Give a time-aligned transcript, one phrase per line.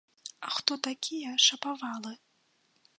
[0.47, 2.13] А хто такія шапавалы?